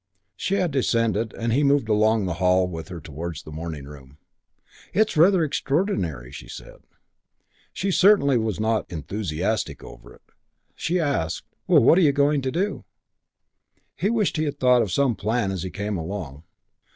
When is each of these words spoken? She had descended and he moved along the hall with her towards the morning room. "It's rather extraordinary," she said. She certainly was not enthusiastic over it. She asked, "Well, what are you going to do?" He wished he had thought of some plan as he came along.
She 0.35 0.55
had 0.55 0.71
descended 0.71 1.31
and 1.35 1.53
he 1.53 1.63
moved 1.63 1.87
along 1.87 2.25
the 2.25 2.33
hall 2.41 2.67
with 2.67 2.87
her 2.87 2.99
towards 2.99 3.43
the 3.43 3.51
morning 3.51 3.85
room. 3.85 4.17
"It's 4.95 5.15
rather 5.15 5.43
extraordinary," 5.43 6.31
she 6.31 6.47
said. 6.49 6.77
She 7.71 7.91
certainly 7.91 8.35
was 8.39 8.59
not 8.59 8.91
enthusiastic 8.91 9.83
over 9.83 10.15
it. 10.15 10.23
She 10.73 10.99
asked, 10.99 11.45
"Well, 11.67 11.83
what 11.83 11.99
are 11.99 12.01
you 12.01 12.13
going 12.13 12.41
to 12.41 12.51
do?" 12.51 12.83
He 13.95 14.09
wished 14.09 14.37
he 14.37 14.45
had 14.45 14.59
thought 14.59 14.81
of 14.81 14.91
some 14.91 15.13
plan 15.15 15.51
as 15.51 15.61
he 15.61 15.69
came 15.69 15.97
along. 15.99 16.45